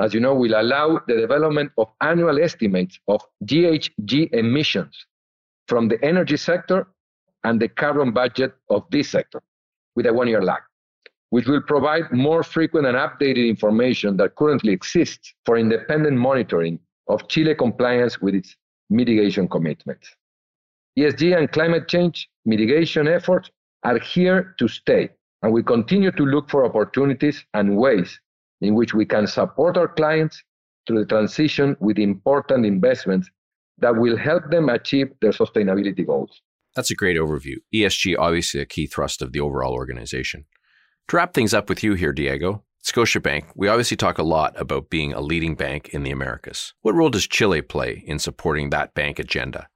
as 0.00 0.12
you 0.14 0.20
know, 0.20 0.34
will 0.34 0.60
allow 0.60 1.00
the 1.06 1.14
development 1.14 1.72
of 1.78 1.88
annual 2.00 2.40
estimates 2.40 2.98
of 3.08 3.22
GHG 3.44 4.32
emissions 4.32 5.06
from 5.68 5.88
the 5.88 6.02
energy 6.04 6.36
sector 6.36 6.88
and 7.44 7.60
the 7.60 7.68
carbon 7.68 8.12
budget 8.12 8.54
of 8.68 8.84
this 8.90 9.08
sector 9.08 9.42
with 9.96 10.06
a 10.06 10.12
one 10.12 10.28
year 10.28 10.42
lag 10.42 10.60
which 11.30 11.46
will 11.46 11.62
provide 11.62 12.12
more 12.12 12.42
frequent 12.42 12.86
and 12.86 12.96
updated 12.96 13.48
information 13.48 14.16
that 14.18 14.36
currently 14.36 14.72
exists 14.72 15.34
for 15.44 15.56
independent 15.56 16.16
monitoring 16.16 16.78
of 17.08 17.26
Chile 17.28 17.54
compliance 17.54 18.20
with 18.20 18.34
its 18.34 18.56
mitigation 18.90 19.48
commitments. 19.48 20.14
ESG 20.98 21.36
and 21.36 21.50
climate 21.50 21.88
change 21.88 22.28
mitigation 22.44 23.08
efforts 23.08 23.50
are 23.84 23.98
here 23.98 24.54
to 24.58 24.68
stay, 24.68 25.08
and 25.42 25.52
we 25.52 25.62
continue 25.62 26.10
to 26.12 26.24
look 26.24 26.50
for 26.50 26.64
opportunities 26.64 27.44
and 27.54 27.76
ways 27.76 28.20
in 28.60 28.74
which 28.74 28.92
we 28.92 29.06
can 29.06 29.26
support 29.26 29.76
our 29.76 29.88
clients 29.88 30.42
through 30.86 30.98
the 30.98 31.06
transition 31.06 31.76
with 31.80 31.98
important 31.98 32.66
investments 32.66 33.30
that 33.78 33.96
will 33.96 34.16
help 34.16 34.50
them 34.50 34.68
achieve 34.68 35.08
their 35.22 35.32
sustainability 35.32 36.06
goals. 36.06 36.42
That's 36.76 36.90
a 36.90 36.94
great 36.94 37.16
overview. 37.16 37.56
ESG 37.74 38.16
obviously 38.18 38.60
a 38.60 38.66
key 38.66 38.86
thrust 38.86 39.22
of 39.22 39.32
the 39.32 39.40
overall 39.40 39.72
organization. 39.72 40.44
To 41.10 41.16
wrap 41.16 41.34
things 41.34 41.52
up 41.52 41.68
with 41.68 41.82
you 41.82 41.94
here, 41.94 42.12
Diego, 42.12 42.62
Scotiabank, 42.84 43.46
we 43.56 43.66
obviously 43.66 43.96
talk 43.96 44.18
a 44.18 44.22
lot 44.22 44.54
about 44.54 44.90
being 44.90 45.12
a 45.12 45.20
leading 45.20 45.56
bank 45.56 45.88
in 45.88 46.04
the 46.04 46.12
Americas. 46.12 46.72
What 46.82 46.94
role 46.94 47.10
does 47.10 47.26
Chile 47.26 47.62
play 47.62 48.04
in 48.06 48.20
supporting 48.20 48.70
that 48.70 48.94
bank 48.94 49.18
agenda? 49.18 49.66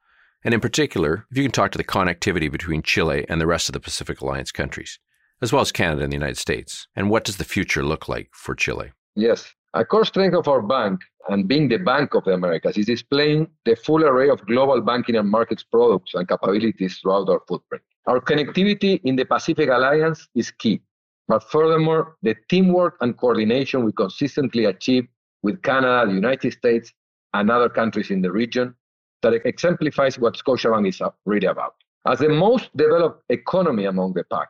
And 0.45 0.55
in 0.55 0.61
particular, 0.61 1.27
if 1.33 1.37
you 1.37 1.43
can 1.43 1.51
talk 1.51 1.73
to 1.73 1.77
the 1.77 1.83
connectivity 1.83 2.49
between 2.49 2.83
Chile 2.83 3.27
and 3.29 3.41
the 3.41 3.49
rest 3.49 3.69
of 3.69 3.73
the 3.73 3.81
Pacific 3.81 4.21
Alliance 4.21 4.53
countries, 4.53 5.01
as 5.43 5.53
well 5.53 5.61
as 5.61 5.73
Canada 5.73 6.05
and 6.05 6.13
the 6.13 6.17
United 6.17 6.39
States. 6.39 6.87
And 6.95 7.11
what 7.11 7.25
does 7.25 7.39
the 7.39 7.43
future 7.43 7.83
look 7.83 8.09
like 8.09 8.31
for 8.33 8.55
Chile? 8.55 8.93
Yes. 9.17 9.53
A 9.73 9.85
core 9.85 10.05
strength 10.05 10.37
of 10.37 10.47
our 10.47 10.63
bank 10.63 11.01
and 11.31 11.49
being 11.49 11.69
the 11.69 11.79
Bank 11.79 12.15
of 12.15 12.23
the 12.23 12.35
Americas 12.35 12.79
is 12.79 12.87
displaying 12.87 13.49
the 13.65 13.75
full 13.75 14.05
array 14.05 14.29
of 14.29 14.47
global 14.47 14.81
banking 14.81 15.17
and 15.17 15.29
markets 15.29 15.65
products 15.65 16.15
and 16.15 16.29
capabilities 16.29 16.99
throughout 16.99 17.29
our 17.29 17.41
footprint. 17.49 17.83
Our 18.07 18.21
connectivity 18.21 19.01
in 19.03 19.17
the 19.17 19.25
Pacific 19.25 19.69
Alliance 19.69 20.29
is 20.37 20.53
key, 20.53 20.81
but 21.29 21.43
furthermore, 21.51 22.17
the 22.23 22.35
teamwork 22.49 22.97
and 23.01 23.17
coordination 23.17 23.85
we 23.85 23.93
consistently 23.93 24.67
achieve 24.67 25.07
with 25.43 25.63
Canada, 25.63 26.07
the 26.07 26.15
United 26.15 26.53
States, 26.53 26.93
and 27.33 27.51
other 27.51 27.69
countries 27.69 28.11
in 28.11 28.23
the 28.23 28.31
region 28.31 28.75
that 29.23 29.35
exemplifies 29.47 30.19
what 30.19 30.35
Scotiabank 30.35 30.89
is 30.89 31.01
uh, 31.01 31.11
really 31.25 31.47
about. 31.47 31.75
As 32.07 32.19
the 32.19 32.29
most 32.29 32.75
developed 32.77 33.23
economy 33.31 33.87
among 33.87 34.13
the 34.13 34.25
PAC, 34.25 34.49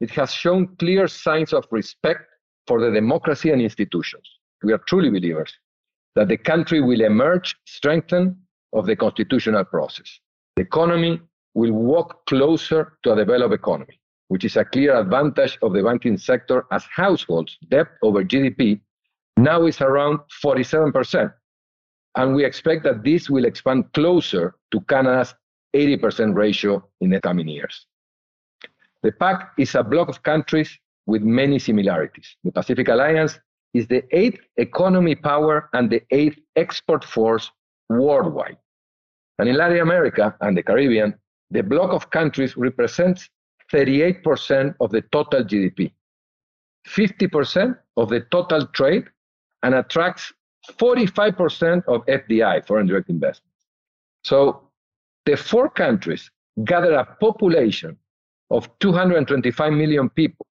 it 0.00 0.10
has 0.10 0.32
shown 0.32 0.76
clear 0.76 1.08
signs 1.08 1.52
of 1.52 1.66
respect 1.70 2.20
for 2.66 2.80
the 2.80 2.90
democracy 2.90 3.50
and 3.50 3.60
institutions. 3.60 4.28
We 4.62 4.72
are 4.72 4.78
truly 4.86 5.10
believers 5.10 5.52
that 6.14 6.28
the 6.28 6.36
country 6.36 6.80
will 6.80 7.00
emerge 7.00 7.56
strengthened 7.66 8.36
of 8.72 8.86
the 8.86 8.96
constitutional 8.96 9.64
process. 9.64 10.20
The 10.56 10.62
economy 10.62 11.20
will 11.54 11.72
walk 11.72 12.26
closer 12.26 12.98
to 13.02 13.12
a 13.12 13.16
developed 13.16 13.54
economy, 13.54 13.98
which 14.28 14.44
is 14.44 14.56
a 14.56 14.64
clear 14.64 14.98
advantage 14.98 15.58
of 15.62 15.72
the 15.72 15.82
banking 15.82 16.18
sector 16.18 16.64
as 16.72 16.84
households' 16.84 17.58
debt 17.68 17.86
over 18.02 18.24
GDP 18.24 18.80
now 19.36 19.66
is 19.66 19.80
around 19.80 20.20
47%. 20.44 21.32
And 22.16 22.34
we 22.34 22.44
expect 22.44 22.82
that 22.84 23.04
this 23.04 23.28
will 23.28 23.44
expand 23.44 23.92
closer 23.92 24.54
to 24.72 24.80
Canada's 24.82 25.34
80% 25.74 26.34
ratio 26.34 26.82
in 27.00 27.10
the 27.10 27.20
coming 27.20 27.48
years. 27.48 27.86
The 29.02 29.12
PAC 29.12 29.52
is 29.58 29.74
a 29.74 29.84
bloc 29.84 30.08
of 30.08 30.22
countries 30.22 30.78
with 31.06 31.22
many 31.22 31.58
similarities. 31.58 32.36
The 32.42 32.52
Pacific 32.52 32.88
Alliance 32.88 33.38
is 33.74 33.86
the 33.86 34.02
eighth 34.10 34.40
economy 34.56 35.14
power 35.14 35.68
and 35.74 35.90
the 35.90 36.02
eighth 36.10 36.38
export 36.56 37.04
force 37.04 37.50
worldwide. 37.90 38.56
And 39.38 39.48
in 39.48 39.56
Latin 39.56 39.80
America 39.80 40.34
and 40.40 40.56
the 40.56 40.62
Caribbean, 40.62 41.14
the 41.50 41.62
bloc 41.62 41.92
of 41.92 42.10
countries 42.10 42.56
represents 42.56 43.28
38% 43.72 44.74
of 44.80 44.90
the 44.90 45.02
total 45.12 45.42
GDP, 45.42 45.92
50% 46.86 47.76
of 47.96 48.08
the 48.08 48.20
total 48.30 48.66
trade, 48.68 49.04
and 49.62 49.74
attracts 49.74 50.32
45% 50.72 51.84
of 51.86 52.04
FDI, 52.06 52.66
foreign 52.66 52.86
direct 52.86 53.08
investment. 53.08 53.52
So 54.24 54.62
the 55.24 55.36
four 55.36 55.68
countries 55.68 56.30
gather 56.64 56.92
a 56.94 57.04
population 57.04 57.96
of 58.50 58.68
225 58.78 59.72
million 59.72 60.08
people 60.10 60.46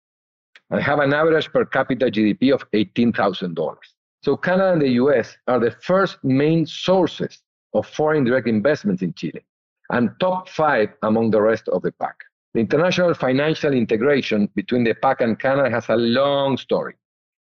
and 0.69 0.81
have 0.81 0.99
an 0.99 1.13
average 1.13 1.51
per 1.51 1.65
capita 1.65 2.05
GDP 2.07 2.53
of 2.53 2.69
$18,000. 2.71 3.75
So 4.23 4.35
Canada 4.35 4.73
and 4.73 4.81
the 4.81 4.89
US 5.03 5.37
are 5.47 5.59
the 5.59 5.71
first 5.71 6.17
main 6.23 6.65
sources 6.65 7.41
of 7.73 7.87
foreign 7.87 8.23
direct 8.23 8.47
investments 8.47 9.01
in 9.01 9.13
Chile 9.13 9.45
and 9.91 10.09
top 10.19 10.49
five 10.49 10.89
among 11.03 11.31
the 11.31 11.41
rest 11.41 11.69
of 11.69 11.81
the 11.83 11.91
PAC. 11.91 12.15
The 12.55 12.61
international 12.61 13.13
financial 13.13 13.73
integration 13.73 14.47
between 14.55 14.85
the 14.85 14.93
PAC 14.93 15.19
and 15.19 15.37
Canada 15.37 15.69
has 15.69 15.89
a 15.89 15.97
long 15.97 16.55
story, 16.55 16.95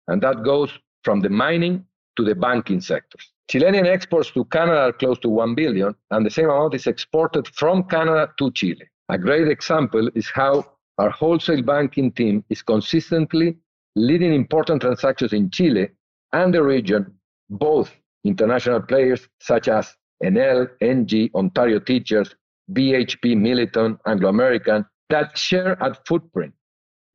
and 0.09 0.21
that 0.23 0.43
goes 0.43 0.77
from 1.05 1.21
the 1.21 1.29
mining 1.29 1.85
to 2.17 2.25
the 2.25 2.35
banking 2.35 2.81
sectors. 2.81 3.31
Chilean 3.49 3.87
exports 3.87 4.33
to 4.33 4.45
Canada 4.47 4.81
are 4.81 4.93
close 4.93 5.21
to 5.21 5.29
1 5.29 5.55
billion, 5.55 5.95
and 6.11 6.27
the 6.27 6.31
same 6.31 6.47
amount 6.51 6.75
is 6.75 6.89
exported 6.89 7.47
from 7.47 7.85
Canada 7.85 8.29
to 8.41 8.51
Chile. 8.51 8.89
A 9.09 9.17
great 9.17 9.47
example 9.47 10.11
is 10.17 10.29
how 10.31 10.67
our 10.99 11.11
wholesale 11.11 11.63
banking 11.63 12.11
team 12.11 12.45
is 12.49 12.63
consistently 12.63 13.57
leading 13.95 14.35
important 14.35 14.83
transactions 14.83 15.33
in 15.33 15.49
Chile 15.49 15.91
and 16.33 16.53
the 16.53 16.65
region, 16.65 17.15
both 17.51 17.95
international 18.25 18.81
players 18.81 19.29
such 19.41 19.69
as 19.69 19.95
Enel, 20.25 20.69
Engie, 20.83 21.33
Ontario 21.37 21.79
Teachers, 21.79 22.35
BHP, 22.73 23.37
Millicom, 23.37 23.97
Anglo 24.07 24.31
American, 24.31 24.85
that 25.11 25.37
share 25.37 25.73
a 25.81 25.95
footprint. 26.07 26.55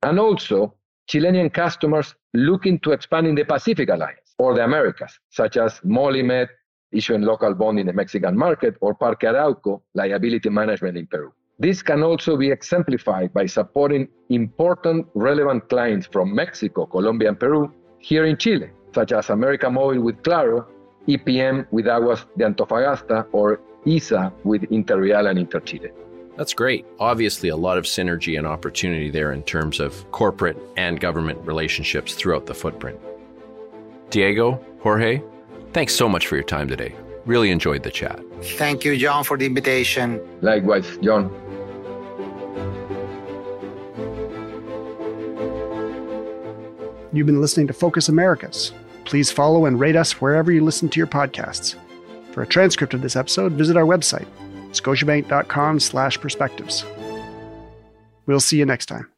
And 0.02 0.18
also 0.18 0.74
Chilean 1.08 1.50
customers 1.50 2.14
looking 2.34 2.78
to 2.80 2.92
expand 2.92 3.26
in 3.26 3.34
the 3.34 3.44
Pacific 3.44 3.88
Alliance 3.88 4.34
or 4.38 4.54
the 4.54 4.64
Americas, 4.64 5.18
such 5.30 5.56
as 5.56 5.80
Molymet, 5.80 6.48
issuing 6.92 7.22
local 7.22 7.54
bond 7.54 7.78
in 7.78 7.86
the 7.86 7.92
Mexican 7.92 8.36
market, 8.36 8.76
or 8.80 8.94
Parque 8.94 9.22
Arauco, 9.22 9.82
liability 9.94 10.48
management 10.48 10.96
in 10.96 11.06
Peru. 11.06 11.32
This 11.58 11.82
can 11.82 12.02
also 12.02 12.36
be 12.36 12.50
exemplified 12.50 13.34
by 13.34 13.46
supporting 13.46 14.08
important 14.30 15.06
relevant 15.14 15.68
clients 15.68 16.06
from 16.06 16.34
Mexico, 16.34 16.86
Colombia, 16.86 17.28
and 17.28 17.38
Peru 17.38 17.72
here 17.98 18.24
in 18.24 18.36
Chile, 18.38 18.70
such 18.94 19.12
as 19.12 19.30
America 19.30 19.66
Movil 19.66 20.02
with 20.02 20.22
Claro, 20.22 20.66
EPM 21.06 21.66
with 21.70 21.86
Aguas 21.86 22.24
de 22.38 22.44
Antofagasta, 22.44 23.26
or 23.32 23.60
ISA 23.84 24.32
with 24.44 24.62
Intervial 24.70 25.26
and 25.26 25.38
Interchile. 25.38 25.90
That's 26.40 26.54
great. 26.54 26.86
Obviously, 26.98 27.50
a 27.50 27.56
lot 27.56 27.76
of 27.76 27.84
synergy 27.84 28.38
and 28.38 28.46
opportunity 28.46 29.10
there 29.10 29.30
in 29.30 29.42
terms 29.42 29.78
of 29.78 30.10
corporate 30.10 30.56
and 30.74 30.98
government 30.98 31.38
relationships 31.44 32.14
throughout 32.14 32.46
the 32.46 32.54
footprint. 32.54 32.98
Diego, 34.08 34.58
Jorge, 34.80 35.22
thanks 35.74 35.94
so 35.94 36.08
much 36.08 36.26
for 36.26 36.36
your 36.36 36.44
time 36.44 36.66
today. 36.66 36.94
Really 37.26 37.50
enjoyed 37.50 37.82
the 37.82 37.90
chat. 37.90 38.18
Thank 38.56 38.86
you, 38.86 38.96
John, 38.96 39.22
for 39.22 39.36
the 39.36 39.44
invitation. 39.44 40.18
Likewise, 40.40 40.86
John. 41.02 41.30
You've 47.12 47.26
been 47.26 47.42
listening 47.42 47.66
to 47.66 47.74
Focus 47.74 48.08
Americas. 48.08 48.72
Please 49.04 49.30
follow 49.30 49.66
and 49.66 49.78
rate 49.78 49.94
us 49.94 50.22
wherever 50.22 50.50
you 50.50 50.64
listen 50.64 50.88
to 50.88 50.98
your 50.98 51.06
podcasts. 51.06 51.74
For 52.32 52.40
a 52.40 52.46
transcript 52.46 52.94
of 52.94 53.02
this 53.02 53.14
episode, 53.14 53.52
visit 53.52 53.76
our 53.76 53.84
website, 53.84 54.26
scotiabank.com 54.72 55.80
slash 55.80 56.20
perspectives. 56.20 56.84
We'll 58.26 58.40
see 58.40 58.58
you 58.58 58.66
next 58.66 58.86
time. 58.86 59.09